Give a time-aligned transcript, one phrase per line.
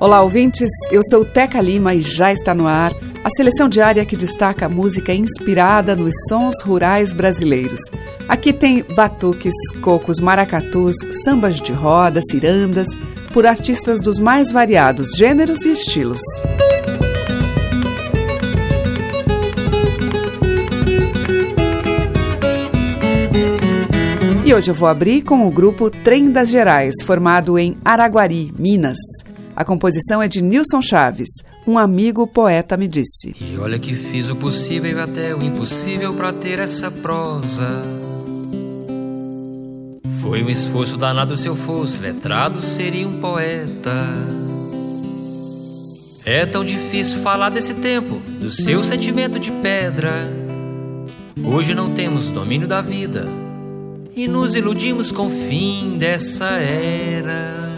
[0.00, 0.70] Olá, ouvintes.
[0.90, 2.90] Eu sou Teca Lima e já está no ar
[3.22, 7.82] a seleção diária que destaca a música inspirada nos sons rurais brasileiros.
[8.26, 12.88] Aqui tem batuques, cocos, maracatus, sambas de roda, cirandas,
[13.34, 16.22] por artistas dos mais variados gêneros e estilos.
[24.46, 28.96] E hoje eu vou abrir com o grupo Trem das Gerais, formado em Araguari, Minas.
[29.54, 31.28] A composição é de Nilson Chaves.
[31.66, 33.34] Um amigo poeta me disse.
[33.40, 37.68] E olha que fiz o possível e até o impossível para ter essa prosa.
[40.20, 43.94] Foi um esforço danado se eu fosse letrado, seria um poeta.
[46.24, 50.12] É tão difícil falar desse tempo, do seu sentimento de pedra.
[51.42, 53.26] Hoje não temos domínio da vida
[54.14, 57.69] e nos iludimos com o fim dessa era.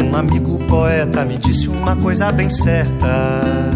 [0.00, 3.70] Um amigo poeta me disse uma coisa bem certa: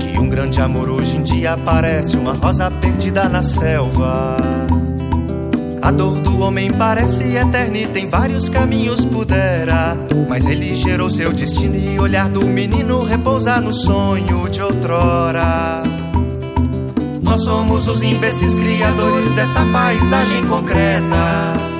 [0.00, 4.38] que um grande amor hoje em dia parece uma rosa perdida na selva.
[5.82, 9.94] A dor do homem parece eterna e tem vários caminhos pudera.
[10.26, 15.82] Mas ele gerou seu destino e olhar do menino repousa no sonho de outrora.
[17.22, 21.75] Nós somos os imbecis criadores dessa paisagem concreta.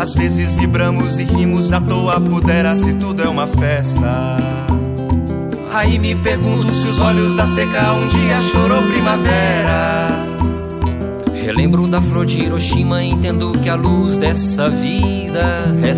[0.00, 4.38] Às vezes vibramos e rimos à toa, pudera se tudo é uma festa.
[5.74, 10.24] Aí me pergunto se os olhos da seca um dia chorou primavera.
[11.34, 15.92] Relembro da flor de Hiroshima, entendo que a luz dessa vida é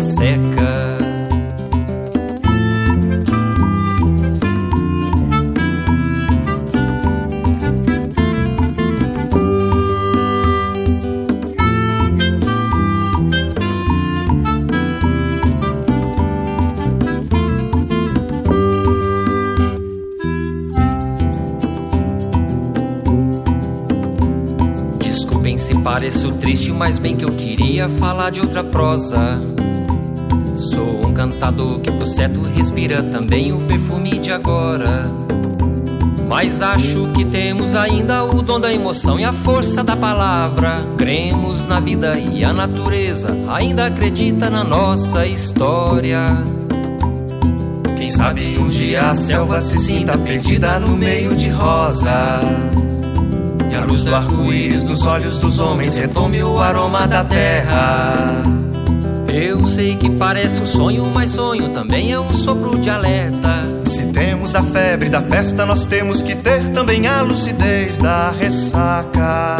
[26.03, 29.41] Pareço triste, mas bem que eu queria falar de outra prosa.
[30.53, 35.09] Sou um cantador que pro certo respira também o perfume de agora.
[36.27, 40.85] Mas acho que temos ainda o dom da emoção e a força da palavra.
[40.97, 46.19] Cremos na vida e a natureza ainda acredita na nossa história.
[47.95, 52.72] Quem sabe um dia a selva se sinta perdida no meio de rosas.
[53.83, 58.41] A luz do arco-íris nos olhos dos homens retome o aroma da terra.
[59.27, 63.61] Eu sei que parece um sonho, mas sonho também é um sopro de alerta.
[63.83, 69.57] Se temos a febre da festa, nós temos que ter também a lucidez da ressaca.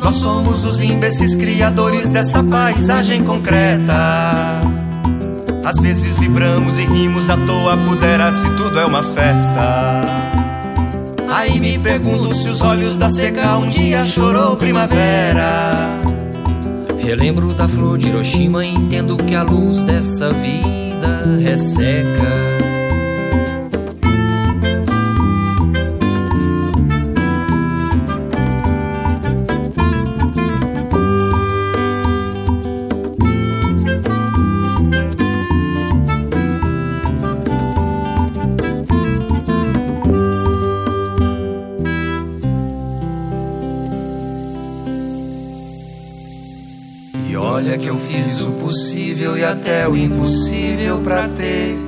[0.00, 4.60] Nós somos os imbecis criadores dessa paisagem concreta.
[5.64, 10.35] Às vezes vibramos e rimos à toa, pudera se tudo é uma festa.
[11.28, 15.88] Aí me pergunto se os olhos da seca um dia chorou primavera.
[16.98, 22.55] Relembro da flor de Hiroshima, entendo que a luz dessa vida resseca.
[51.06, 51.78] pra ter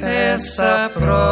[0.00, 1.23] essa prova.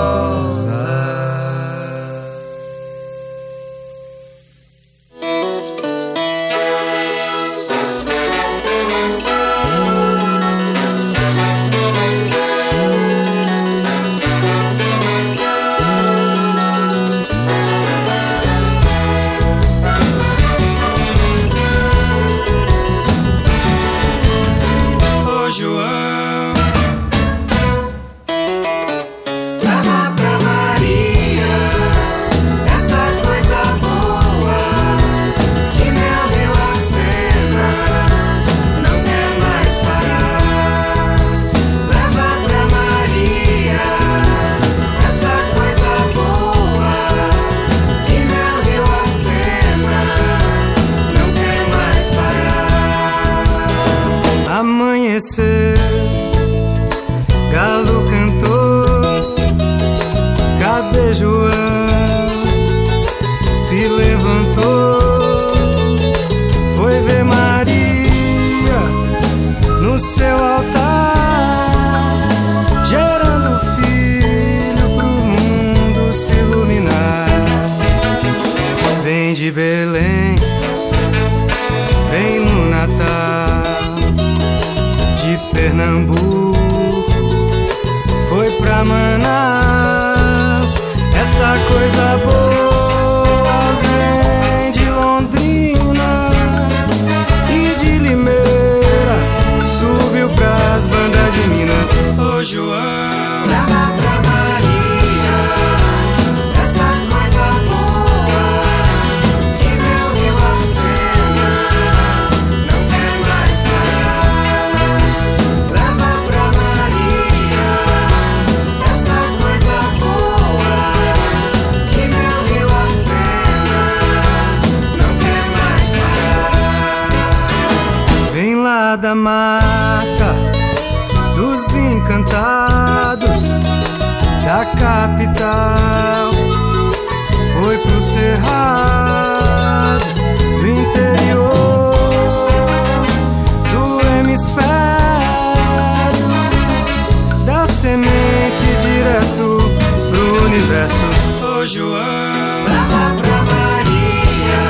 [151.64, 154.64] João, brava pra Maria,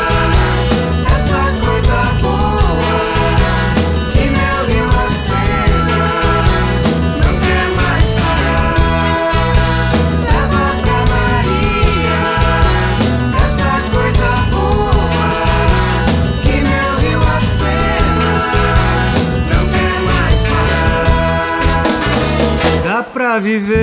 [1.17, 2.61] essa coisa boa
[4.13, 6.11] que meu rio acena
[7.19, 8.75] não quer mais parar.
[10.23, 12.21] Leva pra Maria
[13.43, 15.27] essa coisa boa
[16.43, 18.31] que meu rio acena
[19.49, 21.83] não quer mais parar.
[22.85, 23.82] Dá pra viver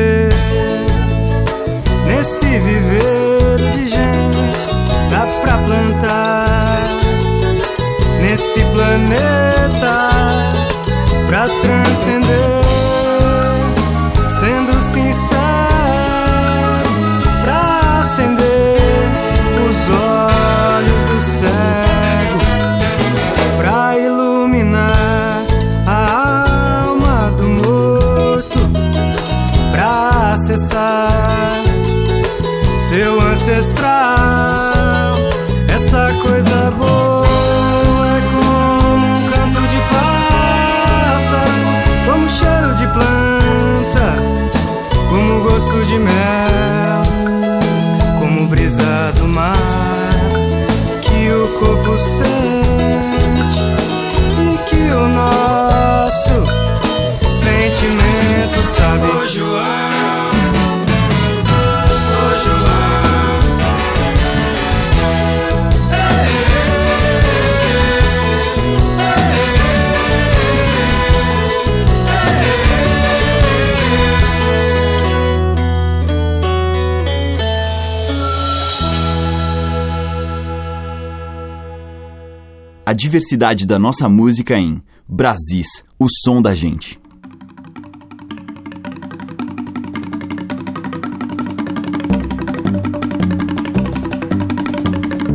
[82.90, 87.00] A diversidade da nossa música em Brasis, o som da gente.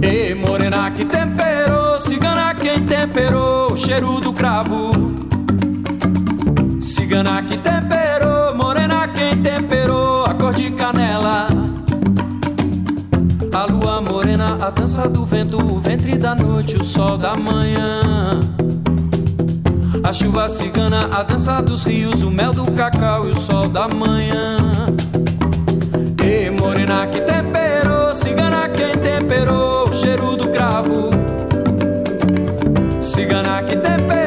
[0.03, 4.91] Ei, morena que temperou, cigana quem temperou o cheiro do cravo.
[6.81, 8.04] Cigana que temperou,
[14.65, 18.41] a dança do vento, o ventre da noite, o sol da manhã.
[20.03, 23.87] A chuva cigana, a dança dos rios, o mel do cacau e o sol da
[23.87, 24.57] manhã.
[26.25, 31.11] Ei, morena que temperou, cigana quem temperou o cheiro do cravo.
[33.03, 34.24] Cigana que temperou,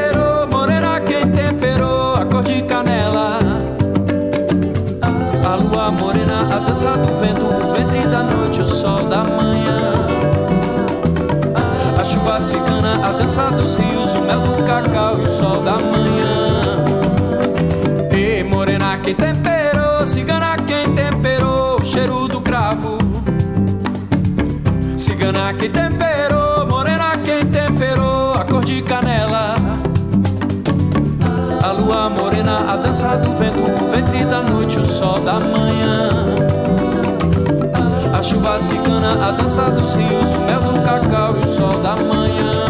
[13.28, 16.62] dança dos rios, o mel do cacau e o sol da manhã.
[18.10, 22.98] Ei, morena quem temperou, cigana quem temperou o cheiro do cravo.
[24.98, 29.56] Cigana que temperou, morena quem temperou a cor de canela.
[31.62, 36.26] A lua morena, a dança do vento, o ventre da noite, o sol da manhã.
[38.18, 41.98] A chuva cigana, a dança dos rios, o mel do cacau e o sol da
[41.98, 42.67] manhã.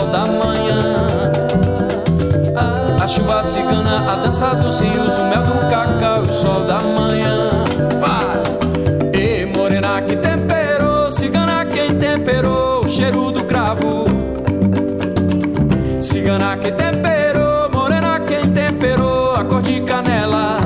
[0.00, 1.06] Sol da manhã.
[3.02, 6.80] A, chuva cigana, a dança dos rios, o mel do cacau e o sol da
[6.80, 7.64] manhã.
[9.12, 14.06] E morena que temperou, cigana quem temperou o cheiro do cravo.
[15.98, 20.60] Cigana que temperou, morena quem temperou a cor de canela.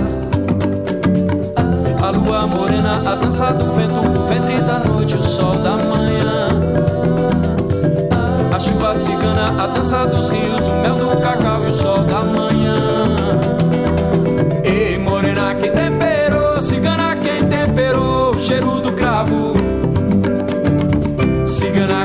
[2.00, 5.93] A lua morena, a dança do vento, o ventre da noite, o sol da manhã.
[9.64, 13.16] A dança dos rios, o mel do cacau e o sol da manhã.
[14.62, 19.54] E morena que temperou, cigana quem temperou o cheiro do cravo.
[21.46, 22.03] Cigana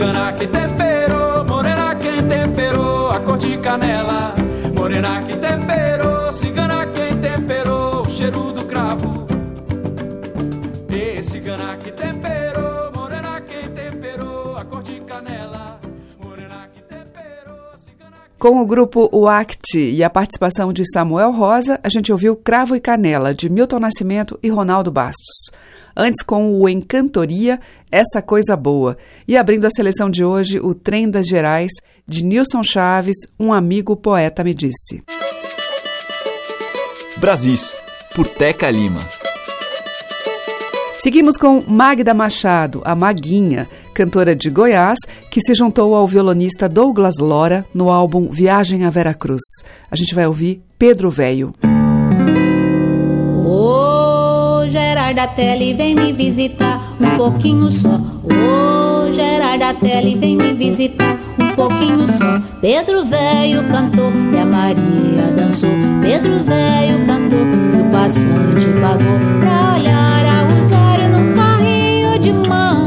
[0.00, 4.34] cigana que temperou, morena quem temperou a cor de canela.
[4.74, 9.26] Morena que temperou, cigana quem temperou o cheiro do cravo.
[10.88, 15.78] E cigana que temperou, morena quem temperou a cor de canela.
[16.18, 21.90] Morena que temperou, cigana Com o grupo UACT e a participação de Samuel Rosa, a
[21.90, 25.50] gente ouviu Cravo e Canela, de Milton Nascimento e Ronaldo Bastos.
[25.96, 28.96] Antes, com o Encantoria, Essa Coisa Boa.
[29.26, 31.70] E abrindo a seleção de hoje, o Trem das Gerais,
[32.06, 35.02] de Nilson Chaves, Um Amigo Poeta Me Disse.
[37.18, 37.76] Brasis,
[38.14, 39.00] por Teca Lima.
[41.02, 44.98] Seguimos com Magda Machado, a Maguinha, cantora de Goiás,
[45.30, 49.40] que se juntou ao violonista Douglas Lora no álbum Viagem a Veracruz.
[49.90, 51.54] A gente vai ouvir Pedro Velho.
[55.10, 58.00] Ô Gerarda Tele, vem me visitar um pouquinho só.
[58.22, 62.40] Ô Gerarda Tele, vem me visitar um pouquinho só.
[62.60, 65.68] Pedro Velho cantou e a Maria dançou.
[66.00, 72.78] Pedro Velho cantou e o passante pagou pra olhar a Rosário num carrinho de mão.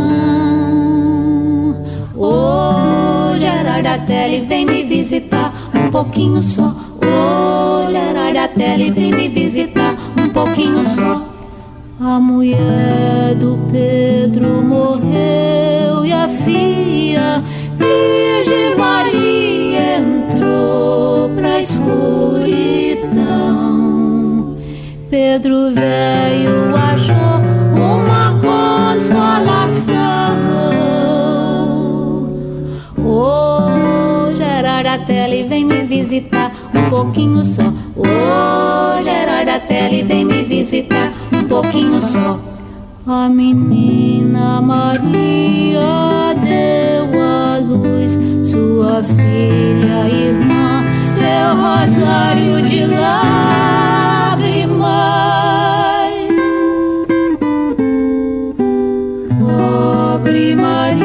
[2.16, 6.74] Ô Gerarda Tele, vem me visitar um pouquinho só.
[7.02, 11.33] Ô Gerarda Tele, vem me visitar um pouquinho só.
[12.06, 17.42] A mulher do Pedro morreu e a filha,
[17.78, 21.88] Virgem Maria, entrou pra escuridão.
[25.10, 27.40] Pedro veio, achou
[27.74, 29.94] uma consolação.
[32.98, 37.72] Ô Gerarda Tele, vem me visitar um pouquinho só.
[37.96, 42.40] Ô Gerarda Tele, vem me visitar um pouquinho só.
[43.06, 48.18] A menina Maria deu à luz
[48.50, 53.34] sua filha, irmã, seu rosário de lágrimas.
[59.40, 61.03] Pobre Maria,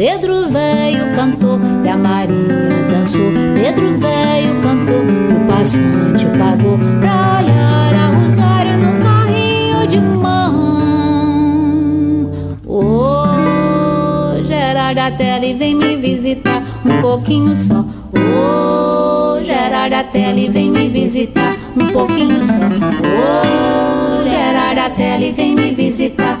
[0.00, 3.30] Pedro veio, cantou, e a Maria dançou.
[3.54, 10.54] Pedro veio, cantou, e o passante pagou pra olhar a Rosário num carrinho de mão.
[12.66, 17.84] Ô, Gerarda Tele, vem me visitar um pouquinho só.
[18.14, 22.64] Ô, Gerarda Tele, vem me visitar um pouquinho só.
[23.04, 26.40] Ô, Gerarda Tele, vem me visitar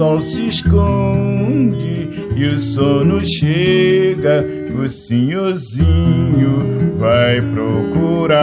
[0.00, 4.42] sol se esconde e o sono chega,
[4.74, 8.40] o senhorzinho vai procurar.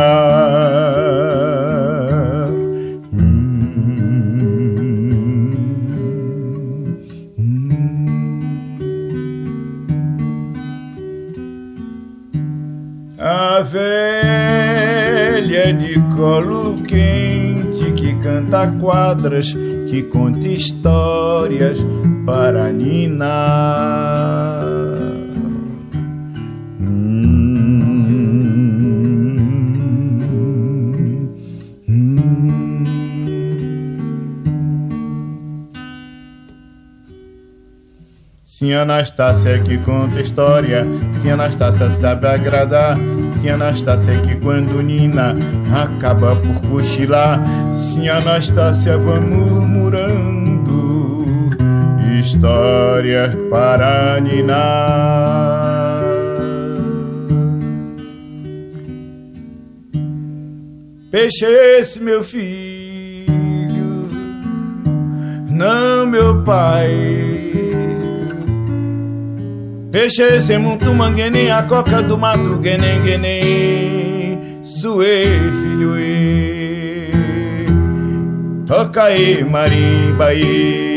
[13.17, 19.55] A velha de colo quente que canta quadras,
[19.89, 21.79] que conta histórias
[22.25, 24.17] para ninar.
[38.43, 40.83] Sim, Anastácia que conta história,
[41.21, 42.97] sim, Anastácia sabe agradar,
[43.35, 45.35] sim, Anastácia que quando Nina
[45.71, 47.39] acaba por cochilar,
[47.75, 49.76] sim, Anastácia murmurando
[52.27, 56.01] histórias para ninar.
[61.09, 63.29] Peixe esse, meu filho,
[65.49, 66.91] não meu pai.
[69.89, 75.27] Peixe sem muito manguenem, a coca do mato, guenem, guenem, suê,
[75.61, 77.07] filho, e
[78.67, 80.96] toca aí, marimba, e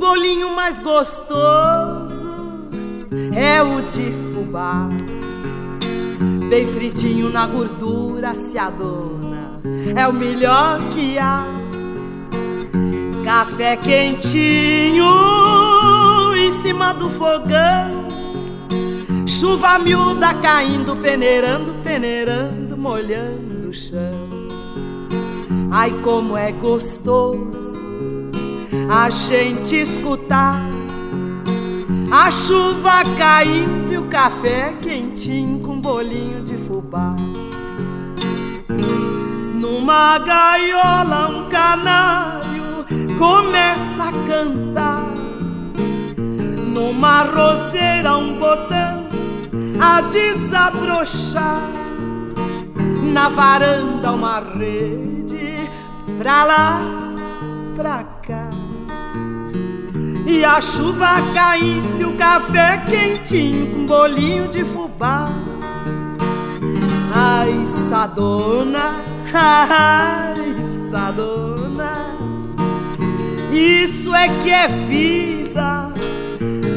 [0.00, 2.26] bolinho mais gostoso
[3.36, 4.88] é o de fubá.
[6.48, 9.60] Bem fritinho na gordura se adona,
[9.94, 11.44] é o melhor que há.
[13.24, 15.04] Café quentinho
[16.34, 18.08] em cima do fogão,
[19.28, 24.48] chuva miúda caindo, peneirando, peneirando, molhando o chão.
[25.70, 27.79] Ai, como é gostoso
[28.90, 30.60] a gente escutar
[32.10, 37.14] a chuva caindo e o café quentinho com bolinho de fubá.
[39.54, 42.84] Numa gaiola um canário
[43.16, 45.14] começa a cantar.
[46.74, 49.08] Numa roseira um botão
[49.80, 51.62] a desabrochar.
[53.12, 55.54] Na varanda uma rede
[56.18, 56.80] pra lá,
[57.76, 58.49] pra cá.
[60.32, 65.28] E a chuva caindo e o café quentinho com bolinho de fubá.
[67.12, 68.94] Ai, sadona,
[69.34, 70.36] ai,
[70.88, 71.92] sadona.
[73.52, 75.92] Isso é que é vida,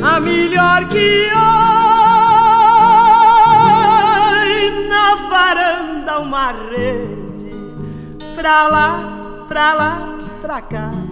[0.03, 1.43] a melhor que oi.
[4.89, 7.51] Na varanda uma rede,
[8.35, 11.02] pra lá, pra lá, pra cá.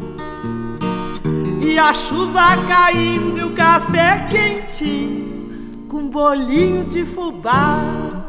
[1.64, 5.32] E a chuva caindo e o café quentinho
[5.88, 8.22] com bolinho de fubá.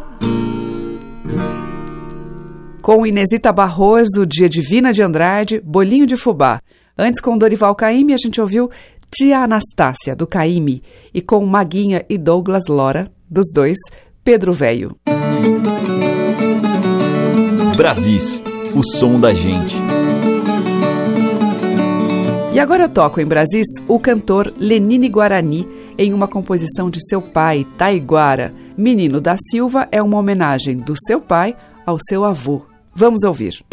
[2.83, 6.61] Com Inesita Barroso, Dia Divina de Andrade, Bolinho de Fubá.
[6.99, 8.69] Antes, com Dorival Caymmi, a gente ouviu
[9.09, 10.83] Tia Anastácia, do Caymmi.
[11.15, 13.79] E com Maguinha e Douglas Lora, dos dois,
[14.25, 14.97] Pedro Velho.
[17.77, 18.43] Brasis,
[18.75, 19.77] o som da gente.
[22.55, 27.23] E agora eu toco em Brasis o cantor Lenine Guarani em uma composição de seu
[27.23, 28.53] pai, Taiguara.
[28.77, 32.61] Menino da Silva é uma homenagem do seu pai ao seu avô.
[32.95, 33.65] Vamos ouvir.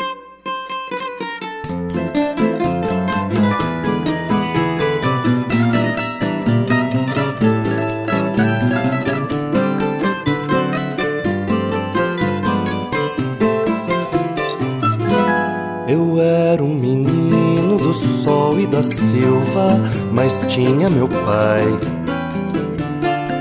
[18.84, 21.64] Silva, mas tinha meu pai.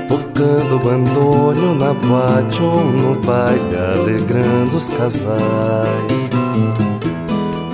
[0.07, 6.29] Tocando bandolho na boate ou no baile, alegrando os casais.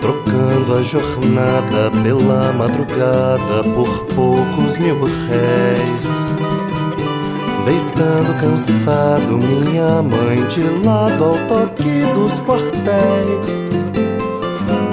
[0.02, 6.26] trocando a jornada pela madrugada por poucos mil réis.
[7.66, 13.75] Deitando cansado minha mãe de lado ao toque dos quartéis.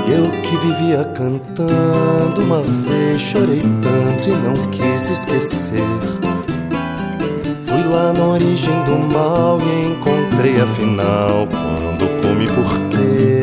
[0.09, 5.83] Eu que vivia cantando uma vez chorei tanto e não quis esquecer.
[7.67, 13.43] Fui lá na origem do mal e encontrei afinal quando come porquê.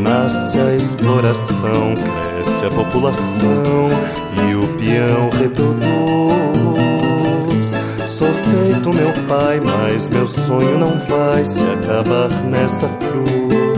[0.00, 3.90] Nasce a exploração, cresce a população
[4.48, 5.84] e o peão reproduz.
[8.06, 13.73] Sou feito meu pai, mas meu sonho não vai se acabar nessa cruz.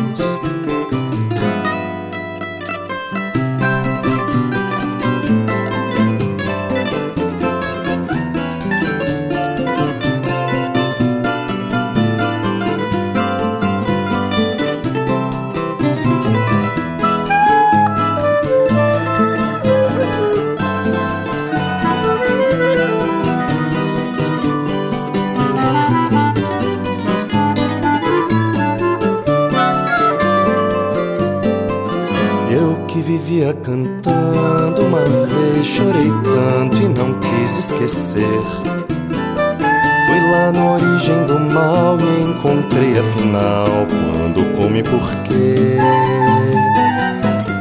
[42.57, 45.77] E encontrei afinal quando come porquê.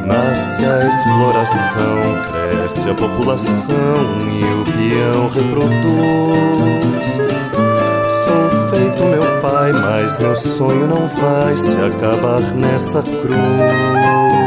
[0.06, 7.08] Nasce a exploração, cresce a população e o peão reproduz.
[8.24, 14.45] Sou feito meu pai, mas meu sonho não vai se acabar nessa cruz.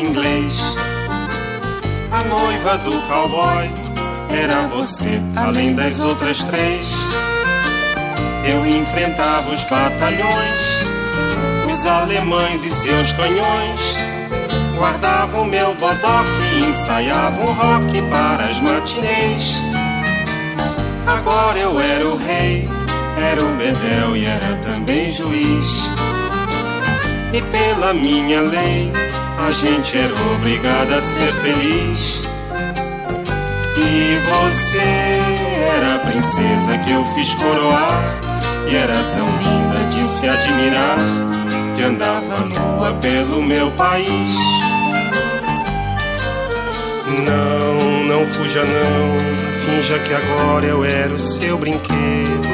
[0.00, 0.54] Inglês.
[2.10, 3.70] A noiva do cowboy
[4.30, 6.92] era você, além das outras três.
[8.44, 10.90] Eu enfrentava os batalhões,
[11.70, 14.06] os alemães e seus canhões.
[14.76, 19.56] Guardava o meu bodoque e ensaiava um rock para as matinês.
[21.06, 22.68] Agora eu era o rei,
[23.18, 25.84] era o bedel e era também juiz.
[27.32, 28.90] E pela minha lei,
[29.40, 32.30] a gente era obrigada a ser feliz.
[33.76, 34.80] E você
[35.76, 38.04] era a princesa que eu fiz coroar.
[38.70, 40.98] E era tão linda de se admirar,
[41.76, 44.36] que andava nua pelo meu país.
[47.26, 52.48] Não, não fuja não, finja que agora eu era o seu brinquedo.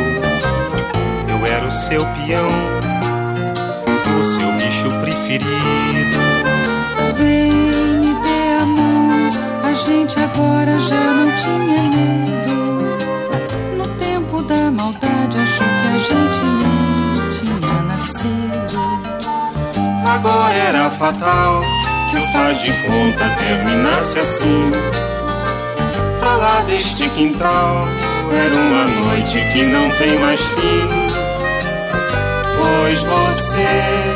[1.29, 2.87] Eu era o seu peão
[4.18, 6.25] o seu bicho preferido.
[7.16, 7.50] Vem,
[8.00, 9.29] me dê a mão,
[9.64, 12.55] a gente agora já não tinha medo.
[13.79, 18.79] No tempo da maldade, achou que a gente nem tinha nascido.
[20.07, 21.62] Agora era fatal
[22.11, 24.70] que o faz de conta terminasse assim.
[26.18, 27.88] Pra lá deste quintal,
[28.31, 30.88] era uma noite que não tem mais fim.
[32.59, 34.15] Pois você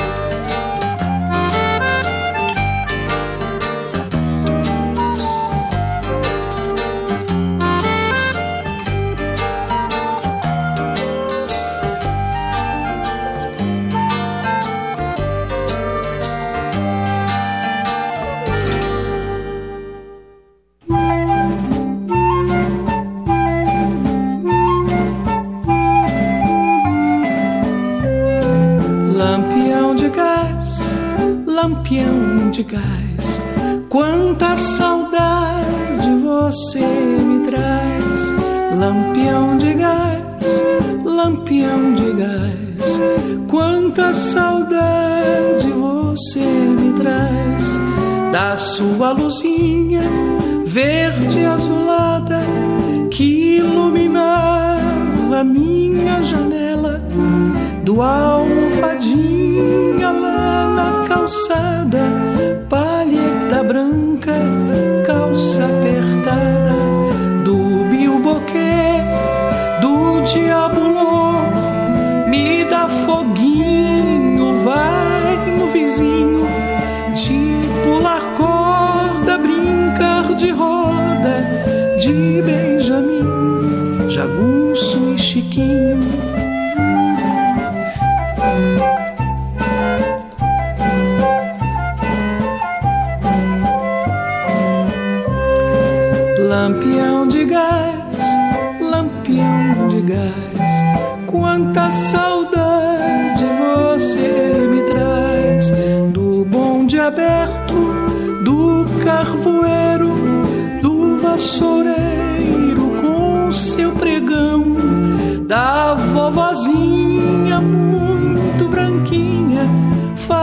[49.11, 49.50] Sua luzinha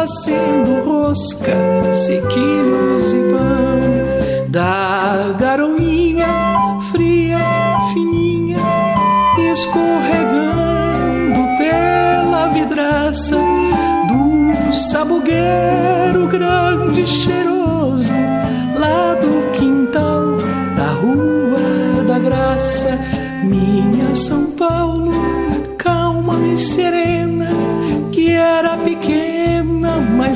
[0.09, 6.27] fazendo rosca, sequilhos e pão, da garoinha
[6.91, 7.39] fria,
[7.93, 8.57] fininha,
[9.53, 18.15] escorregando pela vidraça do sabugueiro grande cheiroso,
[18.81, 20.39] lá do quintal
[20.75, 22.99] da Rua da Graça,
[23.45, 24.48] minha São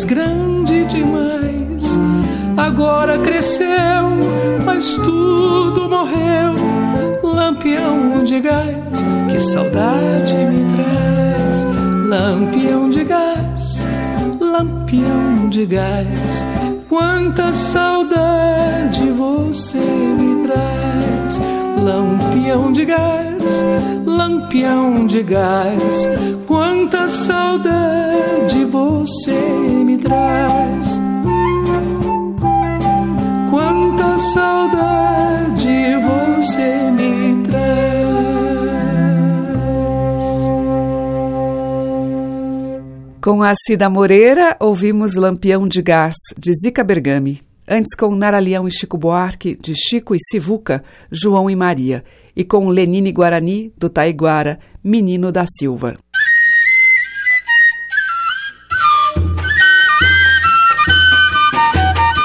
[0.05, 1.99] grande demais.
[2.57, 3.69] Agora cresceu,
[4.65, 6.55] mas tudo morreu.
[7.23, 11.67] Lampião de gás, que saudade me traz.
[12.09, 13.83] Lampião de gás,
[14.39, 16.45] lampião de gás,
[16.89, 21.41] quanta saudade você me traz.
[21.83, 23.32] Lampião de gás,
[24.05, 26.09] lampião de gás,
[26.47, 29.41] quanta saudade você
[29.85, 31.01] me traz.
[33.51, 37.63] Quanta saudade você me traz.
[43.23, 47.41] Com a Cida Moreira, ouvimos Lampião de Gás, de Zica Bergami.
[47.69, 52.05] Antes com Naralião e Chico Buarque, de Chico e Sivuca, João e Maria.
[52.35, 55.97] E com Lenine Guarani, do Taiguara, Menino da Silva.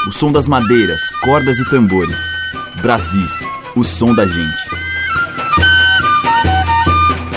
[0.07, 2.17] O som das madeiras, cordas e tambores.
[2.81, 3.33] Brasis,
[3.75, 4.63] o som da gente.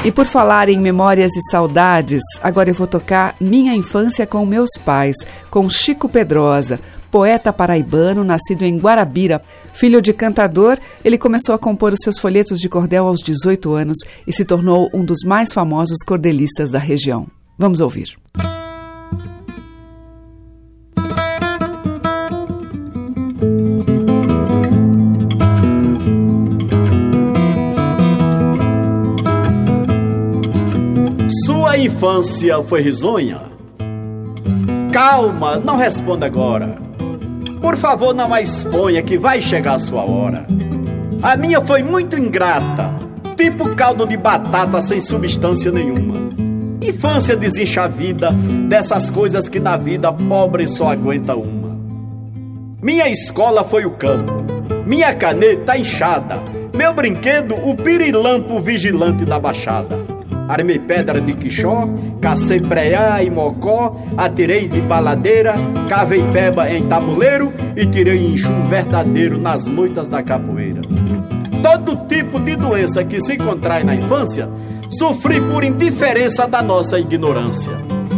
[0.03, 4.71] E por falar em memórias e saudades, agora eu vou tocar Minha Infância com Meus
[4.83, 5.17] Pais,
[5.51, 6.81] com Chico Pedrosa,
[7.11, 9.43] poeta paraibano nascido em Guarabira.
[9.81, 13.97] Filho de cantador, ele começou a compor os seus folhetos de cordel aos 18 anos
[14.27, 17.27] e se tornou um dos mais famosos cordelistas da região.
[17.59, 18.14] Vamos ouvir.
[31.47, 33.40] Sua infância foi risonha?
[34.93, 36.89] Calma, não responda agora.
[37.61, 40.46] Por favor, não a exponha que vai chegar a sua hora.
[41.23, 42.94] A minha foi muito ingrata,
[43.37, 46.14] tipo caldo de batata sem substância nenhuma.
[46.81, 48.31] Infância desincha a vida
[48.66, 51.79] dessas coisas que na vida pobre só aguenta uma.
[52.83, 54.42] Minha escola foi o campo,
[54.87, 56.40] minha caneta inchada,
[56.75, 60.10] meu brinquedo o pirilampo vigilante da baixada.
[60.51, 61.89] Armei pedra de quixó,
[62.21, 65.55] cacei preá e mocó, atirei de baladeira,
[65.89, 70.81] cavei peba em tabuleiro e tirei enxu verdadeiro nas moitas da capoeira.
[71.63, 74.49] Todo tipo de doença que se contrai na infância,
[74.99, 77.77] sofri por indiferença da nossa ignorância.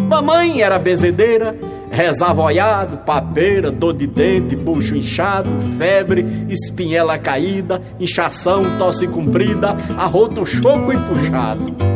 [0.09, 1.55] Mamãe era bezedeira,
[1.91, 10.47] rezava olhado, papeira, dor de dente, bucho inchado, febre, espinhela caída, inchação, tosse comprida, arroto
[10.47, 11.93] choco e puxado.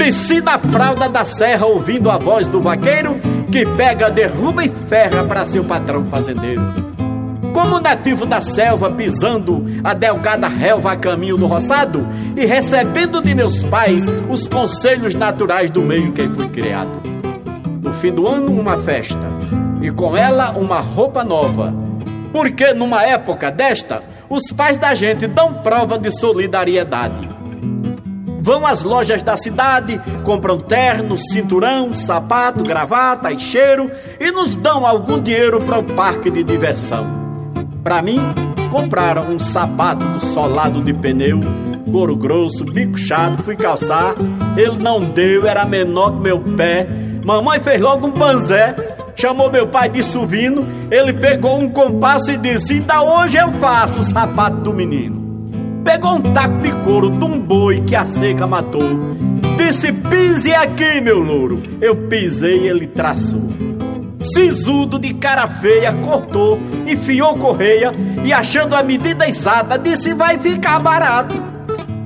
[0.00, 3.20] Cresci na fralda da serra ouvindo a voz do vaqueiro
[3.52, 6.62] que pega, derruba e ferra para seu patrão fazendeiro.
[7.52, 13.34] Como nativo da selva, pisando a delgada relva a caminho do roçado e recebendo de
[13.34, 16.90] meus pais os conselhos naturais do meio em que fui criado.
[17.82, 19.28] No fim do ano, uma festa
[19.82, 21.74] e com ela uma roupa nova.
[22.32, 27.39] Porque numa época desta, os pais da gente dão prova de solidariedade
[28.40, 34.86] vão às lojas da cidade, compram terno, cinturão, sapato, gravata e cheiro e nos dão
[34.86, 37.06] algum dinheiro para o parque de diversão.
[37.84, 38.18] Para mim,
[38.70, 41.40] compraram um sapato solado de pneu,
[41.90, 44.14] couro grosso, bico chato, fui calçar,
[44.56, 46.86] ele não deu, era menor que meu pé.
[47.24, 48.74] Mamãe fez logo um panzé,
[49.16, 54.00] chamou meu pai de suvino, ele pegou um compasso e disse: Ainda hoje eu faço
[54.00, 55.19] o sapato do menino.
[55.84, 58.82] Pegou um taco de couro de um boi que a seca matou.
[59.56, 61.62] Disse: pise aqui, meu louro.
[61.80, 63.42] Eu pisei, ele traçou.
[64.22, 67.90] Sisudo de cara feia, cortou, enfiou correia
[68.24, 71.34] e achando a medida exata, disse: vai ficar barato.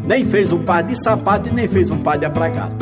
[0.06, 2.76] Nem fez um par de sapato e nem fez um par de apragado.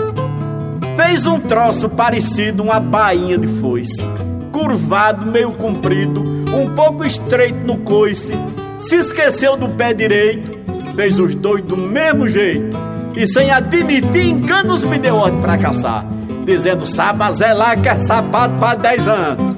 [0.96, 4.06] Fez um troço parecido uma bainha de foice,
[4.52, 6.22] curvado, meio comprido,
[6.54, 8.32] um pouco estreito no coice.
[8.78, 10.61] Se esqueceu do pé direito,
[10.94, 12.76] fez os dois do mesmo jeito.
[13.14, 16.04] e sem admitir enganos me deu ordem pra caçar,
[16.46, 19.56] dizendo Sabazé que é sapato para 10 anos.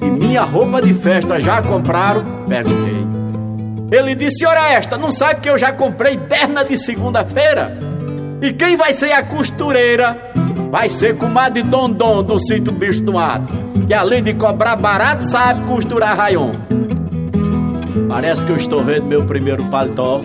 [0.00, 2.22] E minha roupa de festa já compraram?
[2.46, 3.02] Perguntei.
[3.90, 7.78] Ele disse, ora esta, não sabe que eu já comprei terna de segunda-feira?
[8.40, 10.32] E quem vai ser a costureira?
[10.70, 13.52] Vai ser comadre Dondon do sítio Bicho do Mato,
[13.86, 16.52] que além de cobrar barato, sabe costurar rayon.
[18.12, 20.20] Parece que eu estou vendo meu primeiro paletó.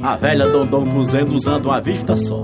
[0.00, 2.40] A velha Dondon cozendo usando uma vista só.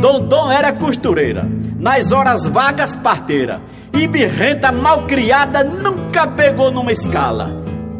[0.00, 1.44] Dondon era costureira,
[1.76, 3.60] nas horas vagas parteira.
[3.92, 7.50] E birrenta malcriada nunca pegou numa escala.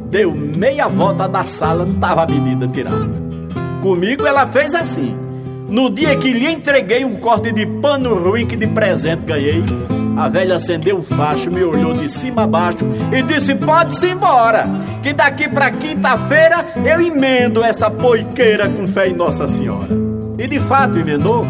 [0.08, 3.10] Deu meia volta na sala, não tava a menina tirada.
[3.82, 5.12] Comigo ela fez assim.
[5.68, 9.60] No dia que lhe entreguei um corte de pano ruim que de presente ganhei,
[10.16, 12.78] a velha acendeu um facho, me olhou de cima a baixo
[13.12, 14.66] e disse: Pode-se embora,
[15.02, 19.94] que daqui pra quinta-feira eu emendo essa poiqueira com fé em Nossa Senhora.
[20.38, 21.46] E de fato emendou,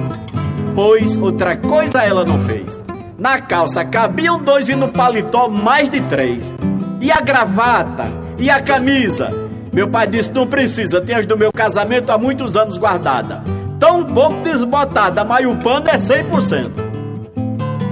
[0.75, 2.83] pois outra coisa ela não fez.
[3.17, 6.53] Na calça cabiam dois e no paletó mais de três.
[7.01, 8.05] E a gravata?
[8.37, 9.33] E a camisa?
[9.73, 13.45] Meu pai disse: Não precisa, tem as do meu casamento há muitos anos guardada.
[13.79, 16.86] Tão pouco desbotada, mas o pano é 100%.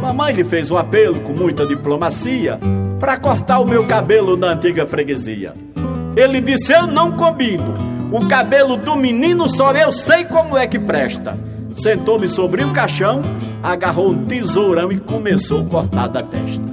[0.05, 2.61] Mamãe lhe fez um apelo com muita diplomacia
[3.01, 5.55] para cortar o meu cabelo na antiga freguesia.
[6.15, 7.73] Ele disse: Eu não combino.
[8.13, 11.39] O cabelo do menino só eu sei como é que presta.
[11.75, 13.23] Sentou-me sobre o caixão,
[13.63, 16.67] agarrou um tesourão e começou a cortar da testa.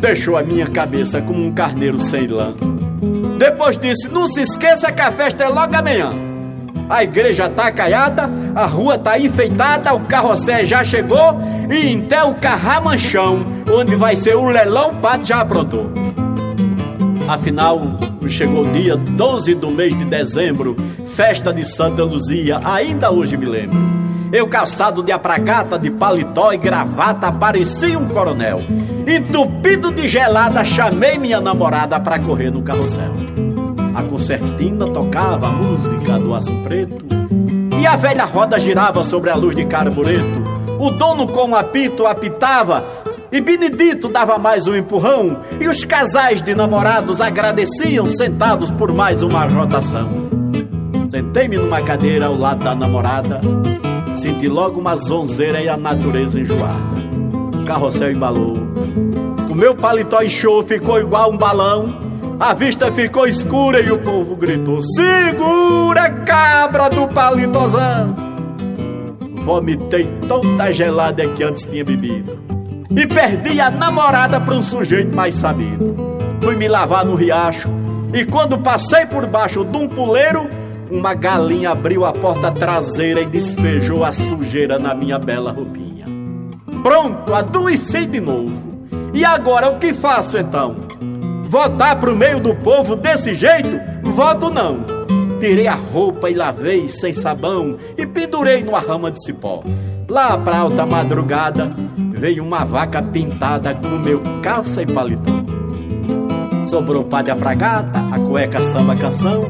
[0.00, 2.54] Deixou a minha cabeça como um carneiro sem lã.
[3.38, 6.33] Depois disse: Não se esqueça que a festa é logo amanhã.
[6.88, 12.34] A igreja tá caiada, a rua tá enfeitada, o carrossel já chegou e até o
[12.34, 15.90] carramanchão, onde vai ser o leilão, o pato já aprontou.
[17.26, 20.76] Afinal, chegou o dia 12 do mês de dezembro,
[21.14, 23.78] festa de Santa Luzia, ainda hoje me lembro.
[24.30, 28.60] Eu calçado de apracata, de paletó e gravata, parecia um coronel.
[29.06, 33.12] Entupido de gelada, chamei minha namorada pra correr no carrossel.
[33.94, 37.04] A concertina tocava a música do aço preto
[37.80, 40.42] e a velha roda girava sobre a luz de carbureto.
[40.80, 42.84] O dono com um apito apitava
[43.30, 49.22] e Benedito dava mais um empurrão e os casais de namorados agradeciam sentados por mais
[49.22, 50.08] uma rotação.
[51.08, 53.40] Sentei-me numa cadeira ao lado da namorada,
[54.14, 57.04] senti logo uma zonzeira e a natureza enjoada.
[57.60, 58.54] O carrossel embalou.
[59.48, 62.03] O meu paletó inchou, ficou igual um balão.
[62.38, 68.14] A vista ficou escura e o povo gritou: Segura, cabra do palitozão!
[69.44, 72.42] Vomitei toda a gelada que antes tinha bebido
[72.90, 75.94] e perdi a namorada para um sujeito mais sabido.
[76.42, 77.68] Fui me lavar no riacho
[78.12, 80.48] e quando passei por baixo de um puleiro,
[80.90, 86.06] uma galinha abriu a porta traseira e despejou a sujeira na minha bela roupinha.
[86.82, 88.74] Pronto, adoeci de novo.
[89.12, 90.76] E agora o que faço então?
[91.48, 93.80] Votar pro meio do povo desse jeito?
[94.02, 94.84] Voto não.
[95.40, 99.62] Tirei a roupa e lavei sem sabão e pendurei numa rama de cipó.
[100.08, 101.70] Lá pra alta madrugada
[102.12, 105.32] veio uma vaca pintada com meu calça e paletó.
[106.66, 109.44] Sobrou palha pra gata, a cueca samba canção,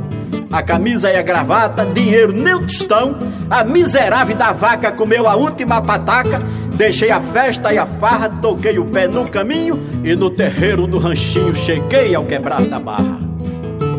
[0.50, 3.16] a camisa e a gravata, dinheiro nem o tostão.
[3.48, 6.40] A miserável da vaca comeu a última pataca
[6.76, 10.98] Deixei a festa e a farra, toquei o pé no caminho e no terreiro do
[10.98, 13.20] ranchinho cheguei ao quebrar da barra.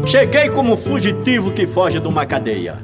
[0.06, 2.78] Cheguei como fugitivo que foge de uma cadeia.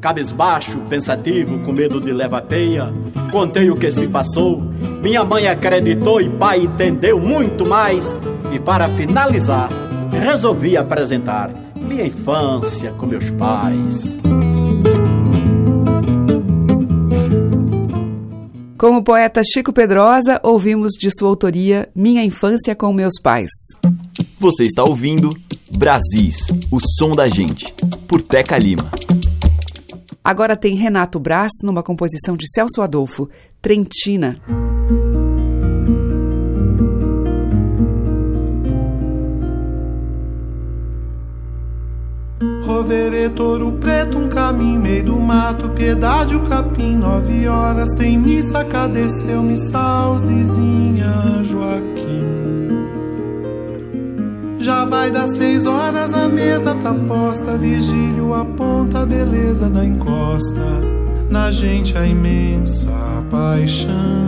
[0.00, 2.92] Cabisbaixo, pensativo, com medo de levar peia.
[3.32, 4.62] Contei o que se passou.
[5.02, 8.14] Minha mãe acreditou e pai entendeu muito mais.
[8.52, 9.68] E para finalizar,
[10.10, 14.18] resolvi apresentar minha infância com meus pais.
[18.78, 23.48] Com o poeta Chico Pedrosa, ouvimos de sua autoria Minha Infância com Meus Pais.
[24.38, 25.30] Você está ouvindo
[25.78, 27.72] Brasis, o som da gente,
[28.06, 28.90] por Teca Lima.
[30.22, 33.30] Agora tem Renato Brás numa composição de Celso Adolfo,
[33.62, 34.38] Trentina.
[42.76, 48.62] Roverê touro preto, um caminho meio do mato, piedade o capim, nove horas tem missa,
[48.66, 52.20] cadê seu missal, Zizinha Joaquim?
[54.58, 60.60] Já vai dar seis horas, a mesa tá posta, vigílio aponta a beleza da encosta,
[61.30, 62.90] na gente a imensa
[63.30, 64.25] paixão.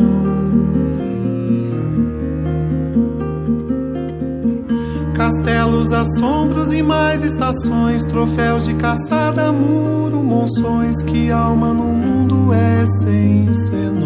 [5.19, 12.87] Castelos, assombros e mais estações, troféus de caçada, muro, monções, que alma no mundo é
[12.87, 13.99] sem senões.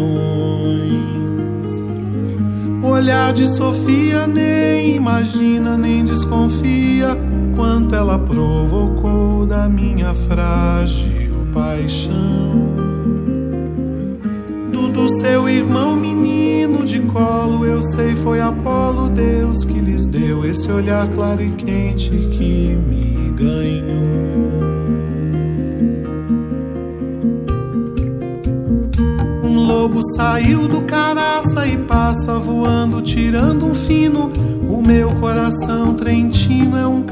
[2.81, 7.15] O olhar de Sofia nem imagina, nem desconfia
[7.55, 12.82] quanto ela provocou da minha frágil paixão.
[15.03, 20.71] Do, seu irmão menino de colo, eu sei foi Apolo, Deus que lhes deu esse
[20.71, 24.63] olhar claro e quente que me ganhou.
[29.43, 34.31] Um lobo saiu do caraça e passa voando, tirando um fino.
[34.69, 37.03] O meu coração trentino é um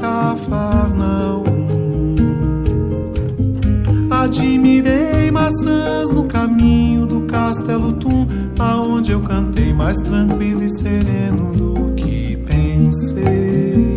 [4.32, 8.26] Admirei maçãs no caminho do castelo Tum,
[8.58, 13.94] aonde eu cantei mais tranquilo e sereno do que pensei.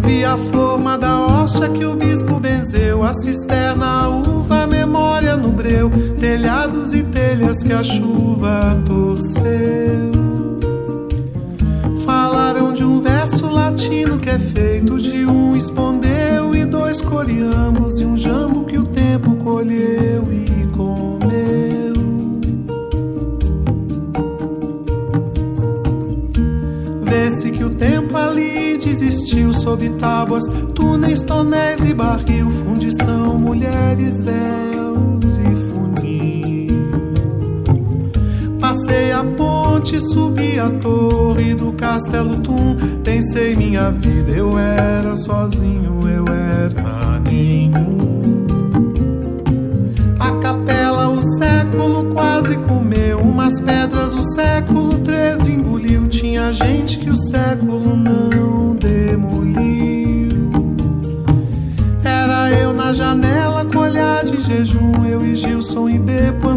[0.00, 5.36] Vi a forma da hoxa que o bispo benzeu, a cisterna, a uva, a memória
[5.36, 5.88] no breu,
[6.18, 10.25] telhados e telhas que a chuva torceu.
[12.56, 18.06] Falaram de um verso latino que é feito de um espondeu e dois coreamos e
[18.06, 21.92] um jambo que o tempo colheu e comeu.
[27.02, 30.44] Vê-se que o tempo ali desistiu sob tábuas,
[30.74, 36.88] túneis, tonéis e barril, fundição, mulheres, véus e funil.
[38.58, 39.22] Passei a
[39.86, 47.20] ponte, subi a torre do castelo Tum, pensei minha vida, eu era sozinho, eu era
[47.20, 48.46] nenhum.
[50.18, 56.08] A capela, o século quase comeu, umas pedras o século treze engoliu.
[56.08, 60.50] Tinha gente que o século não demoliu.
[62.02, 66.55] Era eu na janela com olhar de jejum, eu e Gilson e Bepo,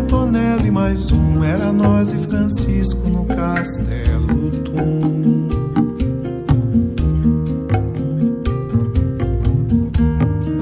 [0.80, 1.44] mais um.
[1.44, 5.48] Era nós e Francisco no castelo Tum.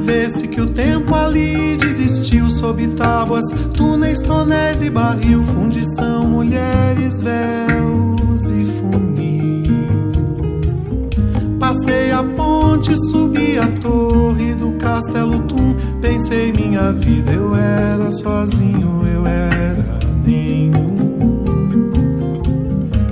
[0.01, 3.45] Vê-se que o tempo ali desistiu sob tábuas,
[3.76, 10.07] túneis, tonéis e barril, fundição, mulheres, véus e funil.
[11.59, 18.99] Passei a ponte, subi a torre do castelo Tum, pensei minha vida, eu era sozinho,
[19.05, 19.86] eu era
[20.28, 21.43] nenhum.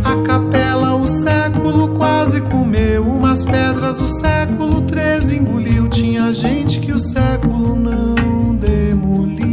[0.03, 5.88] A capela, o século quase comeu, umas pedras o século treze engoliu.
[5.88, 9.45] Tinha gente que o século não demoliu.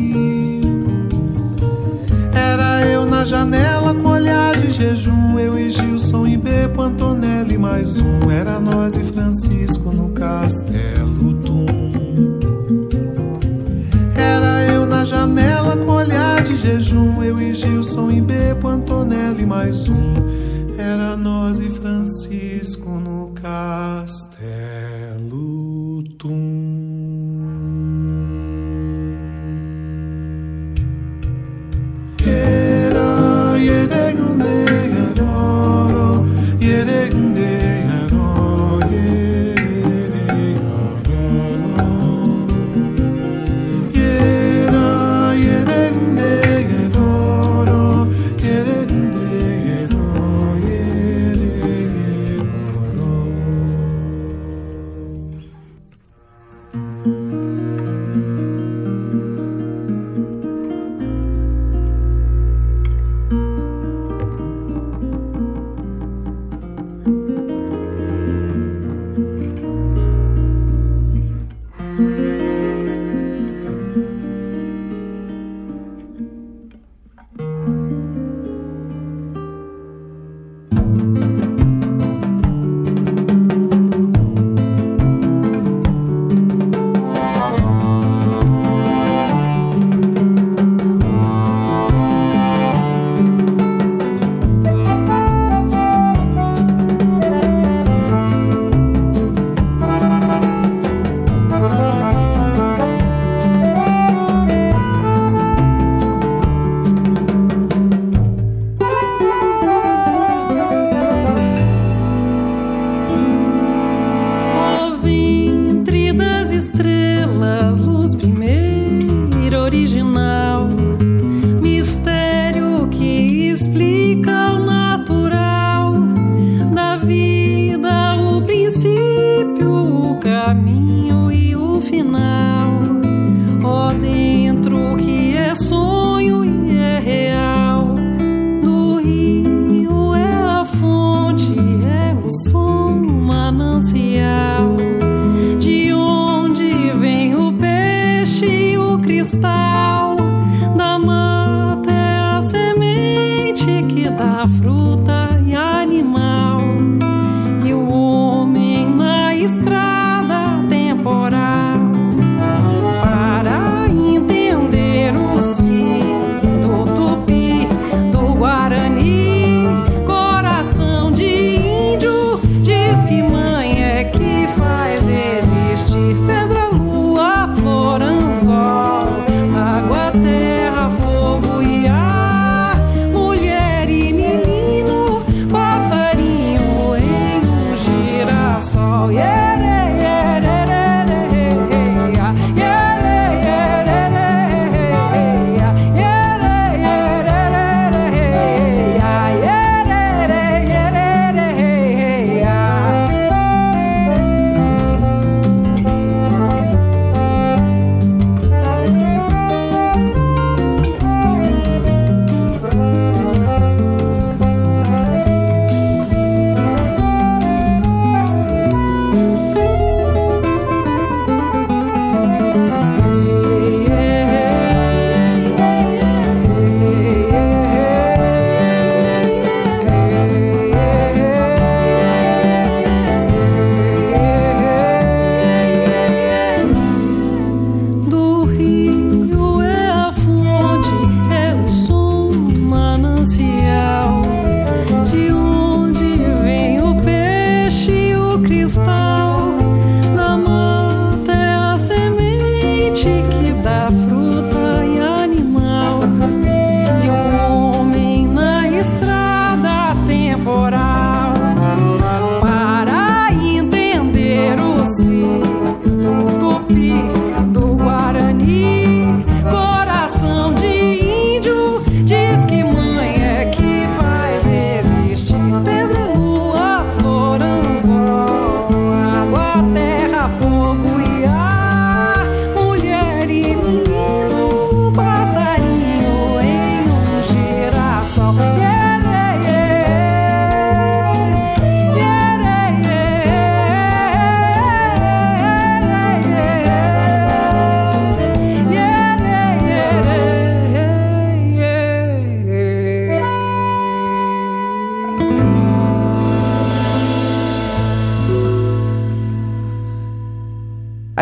[2.34, 7.98] Era eu na janela com olhar de jejum, eu e Gilson e Bepo, Antonelli mais
[8.00, 8.30] um.
[8.30, 11.66] Era nós e Francisco no castelo Tum.
[14.16, 16.31] Era eu na janela com olhar
[16.62, 20.14] jejum, eu e Gilson e Bepo, Antonelli mais um.
[20.78, 24.21] Era nós e Francisco no castelo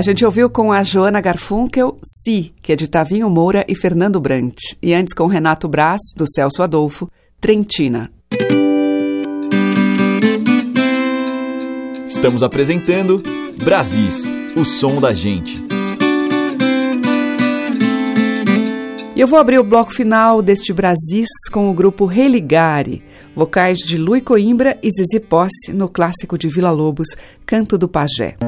[0.00, 4.18] A gente ouviu com a Joana Garfunkel, Si, que é de Tavinho Moura e Fernando
[4.18, 4.56] Brant.
[4.82, 7.06] E antes com Renato Brás do Celso Adolfo,
[7.38, 8.10] Trentina.
[12.06, 13.22] Estamos apresentando
[13.62, 14.24] Brasis,
[14.56, 15.62] o som da gente.
[19.14, 23.02] E eu vou abrir o bloco final deste Brasis com o grupo Religare,
[23.36, 27.08] vocais de Lui Coimbra e Zizi Posse no clássico de Vila Lobos,
[27.44, 28.38] Canto do Pajé.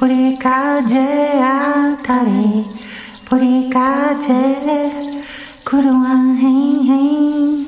[0.00, 2.64] 뿌리까지 아다리
[3.26, 4.32] 뿌리까지
[5.62, 7.66] 구루와 행행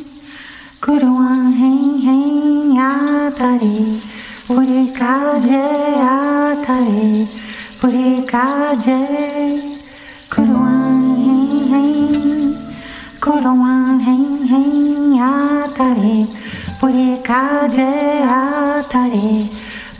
[0.81, 4.01] 구루와 행행 아다리
[4.49, 5.53] 뿌리까지
[6.01, 7.29] 아다리
[7.79, 8.89] 뿌리까지
[10.31, 10.71] 구루와
[11.19, 12.55] 행행
[13.21, 16.27] 구루와 행행 아다리
[16.81, 19.62] 뿌리까지 아다리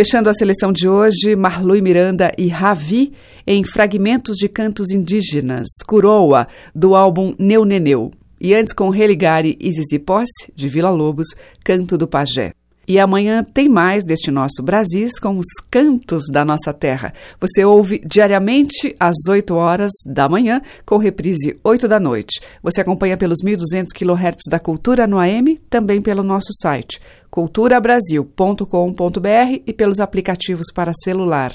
[0.00, 3.12] Fechando a seleção de hoje, Marlui Miranda e Ravi
[3.46, 8.10] em Fragmentos de Cantos Indígenas, Curoa, do álbum Neu Neneu.
[8.40, 11.26] E antes com Religare e Zizi Posse, de Vila Lobos,
[11.62, 12.54] Canto do Pajé.
[12.90, 17.14] E amanhã tem mais deste nosso Brasis com os cantos da nossa terra.
[17.40, 22.40] Você ouve diariamente às 8 horas da manhã, com reprise 8 da noite.
[22.60, 29.72] Você acompanha pelos 1.200 kHz da Cultura no AM, também pelo nosso site culturabrasil.com.br e
[29.72, 31.52] pelos aplicativos para celular.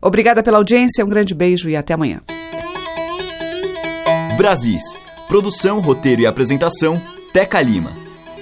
[0.00, 2.20] Obrigada pela audiência, um grande beijo e até amanhã.
[4.36, 4.84] Brasis.
[5.26, 8.05] Produção, roteiro e apresentação, Teca Lima.